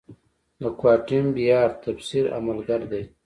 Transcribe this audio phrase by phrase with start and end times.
[0.59, 3.03] د کوانټم بیارد تفسیر عملگر دی.